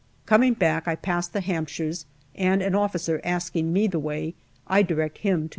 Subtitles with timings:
[0.25, 4.33] Coming back, I pass the Hampshires, and an officer asking me the way,
[4.65, 5.49] I direct him to H.